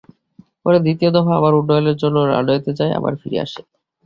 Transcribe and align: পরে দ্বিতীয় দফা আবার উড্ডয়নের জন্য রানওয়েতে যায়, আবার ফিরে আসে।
পরে 0.63 0.77
দ্বিতীয় 0.79 1.11
দফা 1.11 1.33
আবার 1.39 1.53
উড্ডয়নের 1.55 1.97
জন্য 2.01 2.17
রানওয়েতে 2.25 2.71
যায়, 2.79 2.93
আবার 2.99 3.13
ফিরে 3.21 3.37
আসে। 3.45 3.61